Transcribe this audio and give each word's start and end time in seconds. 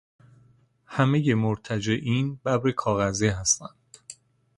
همهٔ 0.85 1.33
مرتجعین 1.33 2.35
ببر 2.45 2.71
کاغذی 2.71 3.27
هستند. 3.27 3.97